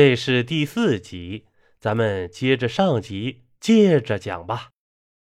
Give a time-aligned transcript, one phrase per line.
[0.00, 1.46] 这是第四集，
[1.80, 4.70] 咱们接着上集接着讲吧。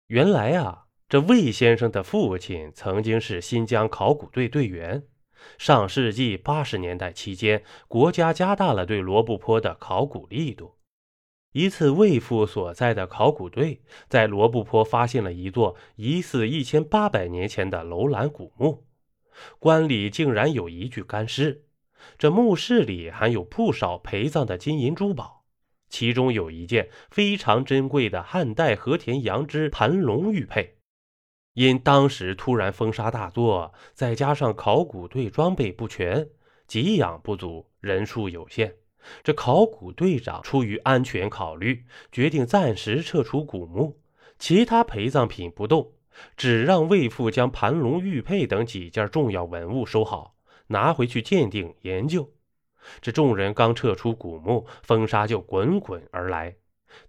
[0.07, 5.03] 原来啊，这魏先生的父亲曾经是新疆考古队队员。
[5.57, 10.77] 上世纪八十年代期间，国家加大了对罗布泊的考古力度。
[11.51, 18.85] 一次，魏父所在的考古队在罗布泊发现了一座疑似一千八百年前的楼兰古墓，
[19.59, 21.65] 棺里竟然有一具干尸。
[22.17, 25.45] 这墓室里还有不少陪葬的金银珠宝，
[25.89, 30.77] 其中有一件非常珍贵的汉代和田羊脂盘龙玉佩。
[31.53, 36.29] 因当时突然风沙大作，再加上考古队装备不全、
[36.67, 38.73] 给养不足、人数有限，
[39.23, 43.99] 这考古队长出于安全考虑，决定暂时撤出古墓，
[44.39, 45.91] 其他陪葬品不动，
[46.35, 50.35] 只让魏父将盘龙玉佩等几件重要文物收好。
[50.67, 52.29] 拿回去鉴定研究。
[53.01, 56.55] 这众人刚撤出古墓，风沙就滚滚而来。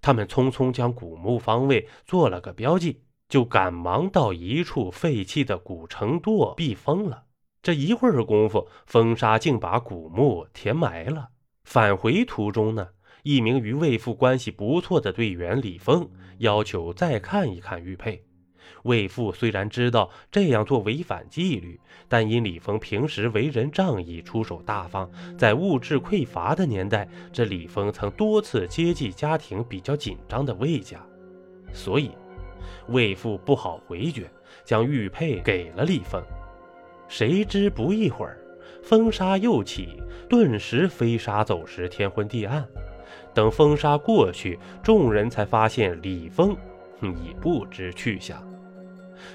[0.00, 7.25] 他们匆匆将古墓方位做了个标记，就赶忙到一处废弃的古城垛避风了。
[7.60, 11.30] 这一会儿功夫，风沙竟把古墓填埋了。
[11.64, 12.88] 返回途中呢，
[13.22, 18.25] 一名与魏父关系不错的队员李峰要求再看一看玉佩。
[18.84, 31.00] 魏父虽然知道这样做违反纪律，但因李峰平时为人仗义、出手大方，在物质匮乏的年代，这李峰曾多次接济家庭比较紧张的魏家，
[31.72, 32.10] 所以
[32.88, 34.30] 魏父不好回绝，
[34.64, 36.22] 将玉佩给了李峰。
[37.08, 38.38] 谁知不一会儿，
[38.82, 42.66] 风沙又起，顿时飞沙走石，天昏地暗。
[43.32, 46.56] 等风沙过去，众人才发现李峰
[47.00, 48.53] 已不知去向。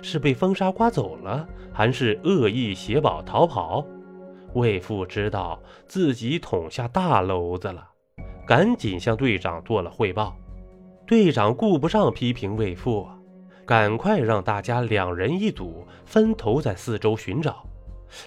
[0.02, 3.86] 是被风沙刮走了，还是恶意携宝逃跑？
[4.54, 7.88] 魏父知道自己捅下大娄子了，
[8.48, 10.36] 赶紧向队长做了汇报。
[11.06, 13.08] 队长顾不上批评魏父，
[13.66, 17.63] 赶快让大家两人一组，分头在四周寻找。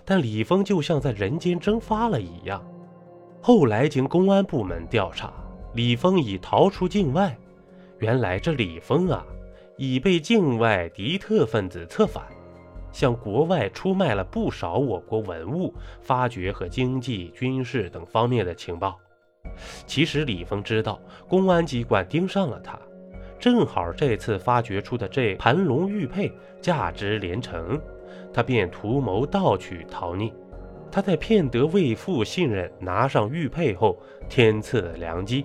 [0.05, 2.65] 但李峰就像在人间蒸发了一样。
[3.41, 5.33] 后来经公安部门调查，
[5.75, 7.37] 李峰已逃出境外。
[7.99, 9.27] 原来这李峰啊。
[9.85, 12.23] 已被境外敌特分子策反，
[12.93, 18.97] 向国外出卖了不少我国文物、发掘和经济、军事等方面的情报。
[19.85, 22.79] 其实李峰知道公安机关盯上了他，
[23.41, 27.77] 正好这次发掘出的这盘龙玉佩价值连城，
[28.33, 30.33] 他便图谋盗取逃匿。
[30.93, 33.99] 他在骗得魏父信任，拿上玉佩后，
[34.29, 35.45] 天赐良机，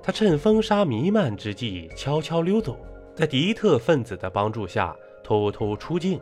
[0.00, 2.78] 他趁风沙弥漫之际悄悄溜走。
[3.14, 6.20] 在敌特分子的帮助下偷偷出境，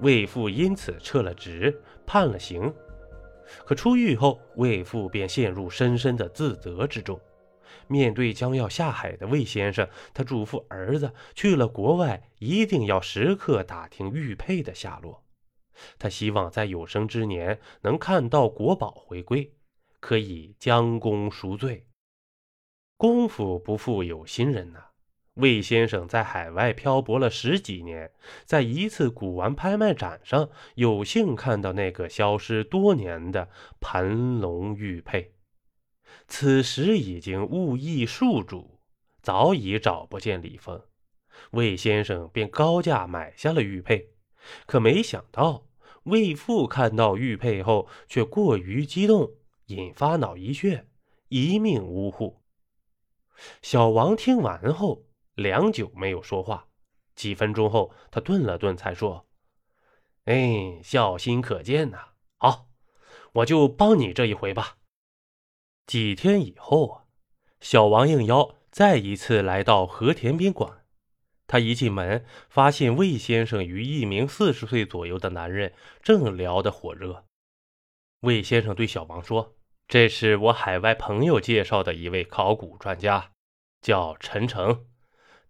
[0.00, 2.72] 魏父因此撤了职，判了刑。
[3.64, 7.20] 可出狱后，魏父便陷入深深的自责之中。
[7.86, 15.22] 面对将要下海的魏先生，他嘱咐儿子去了国外一定要时刻打听玉佩的下落。
[15.98, 19.52] 他希望在有生之年能看到国宝回归，
[20.00, 21.86] 可以将功赎罪。
[22.96, 24.84] 功夫不负有心人呐。
[25.34, 28.12] 魏先生在海外漂泊了十几年，
[28.44, 33.48] 在一次古玩拍卖展上，有幸看到那个消失多年的
[33.80, 35.32] 盘龙玉佩。
[36.28, 38.78] 此时已经物易数主，
[39.22, 40.82] 早已找不见李峰。
[41.52, 44.10] 魏先生便高价买下了玉佩，
[44.66, 45.66] 可没想到
[46.04, 49.30] 魏父看到玉佩后却过于激动，
[49.68, 50.86] 引发脑溢血，
[51.28, 52.42] 一命呜呼。
[53.62, 55.06] 小王听完后。
[55.34, 56.68] 良久没有说话，
[57.14, 59.26] 几分钟后，他顿了顿，才说
[60.26, 62.08] ：“哎，孝心可见呐。
[62.38, 62.68] 好，
[63.32, 64.78] 我就帮你这一回吧。”
[65.86, 67.04] 几天以后啊，
[67.60, 70.84] 小王应邀再一次来到和田宾馆。
[71.46, 77.26] 他一进门，发现魏先生与一名四十岁左右的男人正聊得火热。
[78.20, 79.56] 魏先生对小王说
[79.88, 83.32] ：“这是我海外朋友介绍的一位考古专家，
[83.82, 84.86] 叫陈诚。”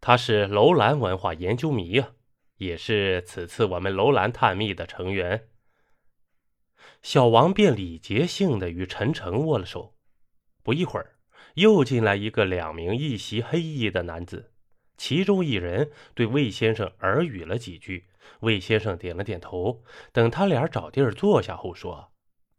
[0.04, 2.10] 他是楼兰文化研究迷啊，
[2.56, 5.46] 也是此次我们楼兰探秘的成员。
[7.02, 9.94] 小王便礼节性的与陈诚握了手。
[10.64, 11.14] 不一会儿，
[11.54, 14.50] 又进来一个两名一袭黑衣的男子，
[14.96, 18.08] 其中一人对魏先生耳语了几句。
[18.40, 19.84] 魏先生点了点头。
[20.10, 22.10] 等他俩找地儿坐下后，说：“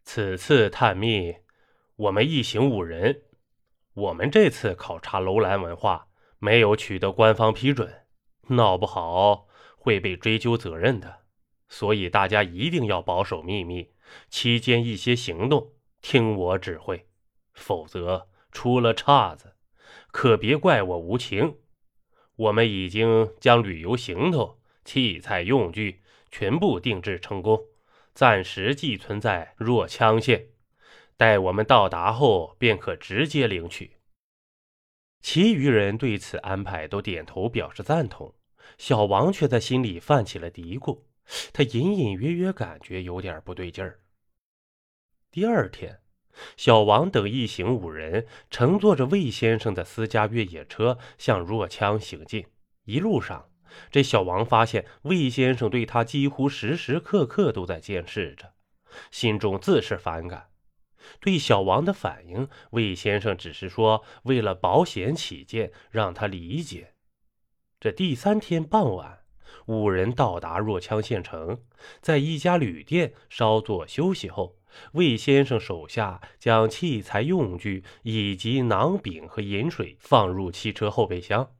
[0.05, 1.35] 此次探秘，
[1.97, 3.23] 我们一行五人。
[3.95, 6.07] 我们这次考察楼兰文化。”
[6.43, 8.01] 没有取得官方批准，
[8.49, 9.47] 闹不好
[9.77, 11.21] 会被追究责任的，
[11.69, 13.93] 所以大家一定要保守秘密。
[14.27, 17.07] 期间一些行动听我指挥，
[17.53, 19.55] 否则出了岔子，
[20.11, 21.59] 可别怪我无情。
[22.35, 27.67] 我们已经将旅游行头、器材用具全部定制成功，
[28.13, 30.49] 暂时寄存在若羌县。
[31.15, 33.95] 待我们到达后，便可直接领取。
[35.23, 38.35] 其余人对此安排都点头表示赞同，
[38.77, 40.99] 小王却在心里泛起了嘀咕，
[41.53, 44.01] 他隐隐约约感觉有点不对劲儿。
[45.31, 46.01] 第二天，
[46.57, 52.45] 小王等一行五人乘坐着魏先生的私家越野车向若羌行进。
[52.83, 53.49] 一路上，
[53.89, 58.53] 这小王发现魏先生对他几乎时时刻刻都在监视着，
[59.09, 60.49] 心中自是反感。
[61.19, 66.93] 对小王的反应，魏先生只是说为了保险起见，让他理解。
[67.79, 69.19] 这第三天傍晚，
[69.65, 71.61] 五人到达若羌县城，
[72.01, 74.57] 在一家旅店稍作休息后。
[74.93, 81.51] 魏先生手下将器材用具以及馕饼和饮水放入汽车后备箱，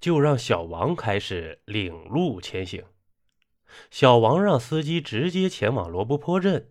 [0.00, 2.82] 就让小王开始领路前行。
[3.90, 6.70] 小王让司机直接前往罗布泊镇。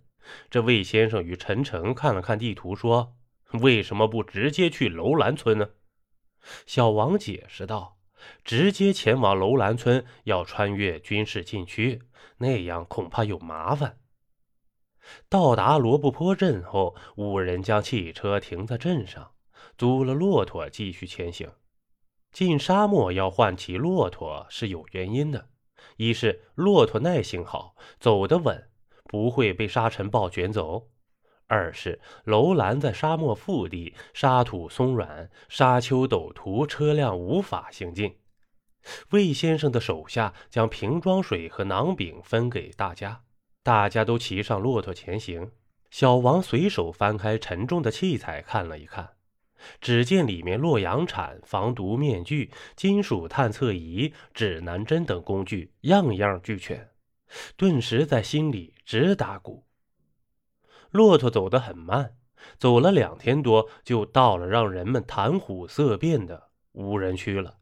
[0.49, 3.15] 这魏先生与陈诚看了看地图，说
[3.61, 5.69] ：“为什么不直接去楼兰村呢？”
[6.65, 7.97] 小王解释道
[8.43, 12.01] ：“直接前往楼兰村要穿越军事禁区，
[12.37, 13.99] 那样恐怕有麻烦。”
[15.27, 19.31] 到达罗布泊镇后，五人将汽车停在镇上，
[19.77, 21.51] 租了骆驼继续前行。
[22.31, 25.49] 进沙漠要换骑骆驼是有原因的：
[25.97, 28.69] 一是骆驼耐性好，走得稳，
[29.13, 30.87] 不会被沙尘暴卷走；
[31.45, 38.17] 二是楼兰在沙漠腹地，沙土松软，沙丘陡突，车辆无法行进。
[39.11, 43.21] 魏先生的手下将瓶装水和馕饼分给大家。
[43.61, 45.51] 大家都骑上骆驼前行。
[45.91, 49.11] 小王随手翻开沉重的器材看了一看，
[49.79, 56.89] 只见里面洛阳铲、防毒面具、金属探测仪、指南针等工具样样俱全，
[57.55, 59.65] 顿时在心里直打鼓。
[60.91, 62.17] 骆驼走得很慢，
[62.57, 67.59] 走了两天多，就到了让人们谈虎色变的无人区了。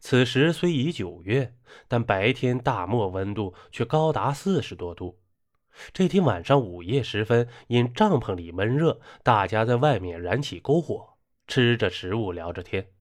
[0.00, 1.56] 此时虽已九月，
[1.88, 5.20] 但白天大漠温度却高达四十多度。
[5.92, 11.16] 这天晚上午夜时分，因帐篷里闷热，大家在外面燃起篝火，
[11.46, 12.92] 吃着食物，聊着天。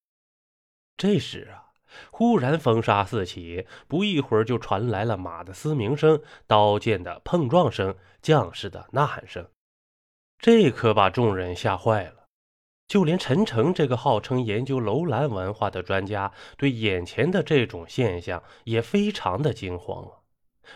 [0.96, 1.71] 这时啊，
[2.12, 9.48] 忽然风沙四起，不一会儿就传来了马的嘶鸣声、刀剑的碰撞声、将士的呐喊声。
[10.40, 12.26] 这可把众人吓坏了。
[12.88, 20.20] 就连陈诚这个号称研究楼兰文化的专家，对眼前的这种现象也非常的惊慌啊！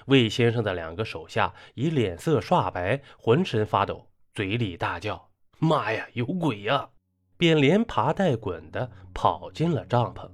[0.06, 5.30] 魏先生的两个手下已脸色刷白，浑身发抖，嘴里大叫
[5.60, 6.90] ：“妈呀，有鬼呀！”
[7.38, 10.30] 便连爬带滚的跑进了帐篷。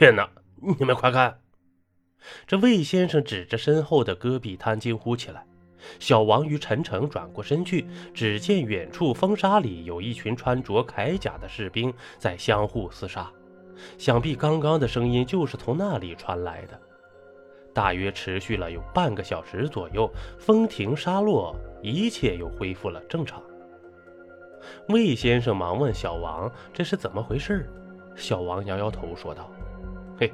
[0.00, 0.26] 天哪，
[0.78, 1.40] 你们快看！
[2.46, 5.44] 这魏先生指着身后的戈壁滩惊呼起来。
[5.98, 13.30] 小王与陈诚转过身去，只见远处风沙里有一群穿着铠甲的士兵在相互厮杀，
[13.98, 16.80] 想必刚刚的声音就是从那里传来的。
[17.74, 23.42] 大约持续了有半个小时左右，风停沙落，一切又恢复了正常。
[24.88, 27.70] 魏先生忙问小王：“这是怎么回事？”
[28.16, 29.50] 小王摇摇头说道
[30.20, 30.30] ：“嘿，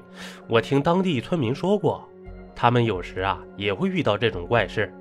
[0.48, 2.04] 我听当地村民说过，
[2.56, 4.92] 他们有时啊也会遇到这种怪事。”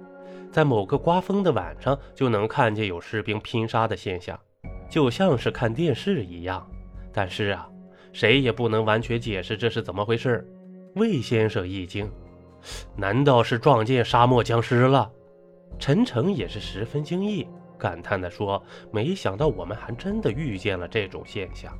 [0.54, 4.39] 在某个刮风的晚上，就能看见有士兵拼杀的现象，
[4.88, 6.65] 就像是看电视一样。
[7.12, 7.68] 但是啊，
[8.13, 10.48] 谁也不能完全解释这是怎么回事。
[10.94, 12.08] 魏先生一惊，
[12.96, 15.12] 难道是撞见沙漠僵尸了？
[15.80, 18.63] 陈诚也是十分惊异，感叹地说
[18.94, 21.75] ：“没想到我们还真的遇见了这种现象。”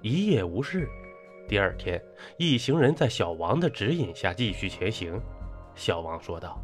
[0.00, 0.88] 一夜无事，
[1.46, 2.02] 第二天，
[2.38, 5.20] 一行人在小王的指引下继续前行。
[5.74, 6.58] 小王说道。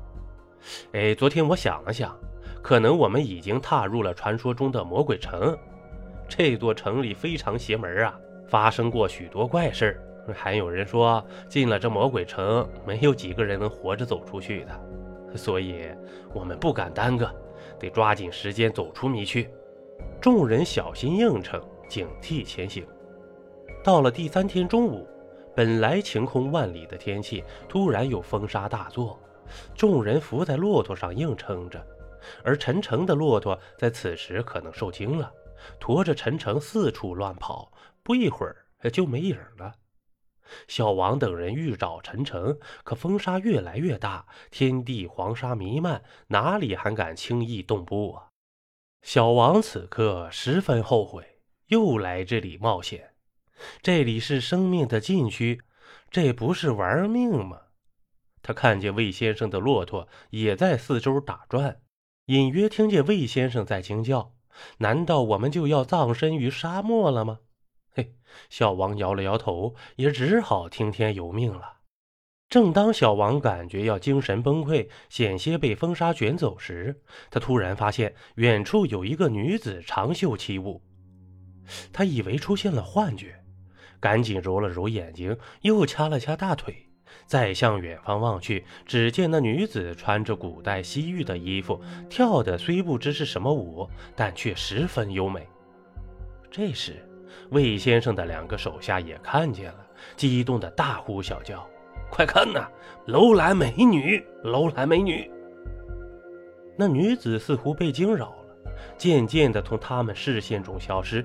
[0.93, 2.17] 哎，昨天我想了想，
[2.63, 5.57] 可能我们已经踏入了传说中的魔鬼城。
[6.29, 8.19] 这座城里非常邪门啊，
[8.49, 10.01] 发生过许多怪事
[10.35, 15.37] 还有人说，进了这魔鬼城，没有几个人能活着走出去的。
[15.37, 15.91] 所以，
[16.33, 17.31] 我们不敢耽搁，
[17.79, 19.51] 得抓紧时间走出迷区。
[20.21, 22.85] 众人小心应承，警惕前行。
[23.83, 25.09] 到了第三天中午，
[25.57, 29.19] 本来晴空万里的天气，突然有风沙大作。
[29.75, 31.85] 众人伏在骆驼上硬撑着，
[32.45, 35.33] 而陈诚的骆驼在此时可能受惊了，
[35.79, 37.73] 驮着陈诚四处乱跑，
[38.03, 38.55] 不一会儿
[38.91, 39.75] 就没影了。
[40.69, 48.29] 小王等人欲找陈诚，可风沙越来越大，天地黄沙弥漫，哪里还敢轻易动步啊？
[49.01, 51.25] 小王此刻十分后悔，
[51.69, 53.10] 又来这里冒险。
[53.83, 55.61] 这里是生命的禁区，
[56.11, 57.61] 这不是玩命吗？
[58.43, 61.81] 他看见魏先生的骆驼也在四周打转，
[62.27, 64.35] 隐约听见魏先生在惊叫
[64.79, 67.41] ：“难道我们就要葬身于沙漠了吗？”
[67.93, 68.15] 嘿，
[68.49, 71.81] 小王摇了摇头，也只好听天由命了。
[72.49, 80.83] 正当小王感觉要精神崩溃，险些被风沙卷走时，他突然发现远处有一个女子长袖起舞。
[81.93, 83.40] 他以为出现了幻觉，
[84.01, 86.75] 赶紧揉了揉眼睛，又掐了掐大腿，
[87.27, 95.47] 再向远方望去，只见那女子穿着古代西域的衣服，跳的虽不知是什么舞，但却十分优美。
[96.51, 96.97] 这时，
[97.51, 101.69] 魏先生的两个手下也看见了，激动的大呼小叫。
[102.11, 102.67] 快看呐，
[103.07, 105.31] 楼兰美女，楼兰美女！
[106.77, 111.25] 那女子似乎被惊扰了，渐渐的从他们视线中消失。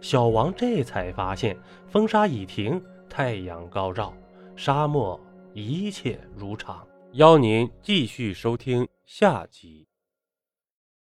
[0.00, 1.56] 小王这才发现
[1.88, 4.12] 风沙已停，太阳高照，
[4.54, 5.20] 沙漠
[5.52, 6.86] 一切如常。
[7.12, 9.85] 邀您继续收听下集。